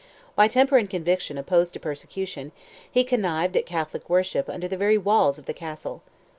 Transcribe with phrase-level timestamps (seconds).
[0.35, 2.53] By temper and conviction opposed to persecution,
[2.91, 6.01] he connived at Catholic worship under the very walls of the Castle.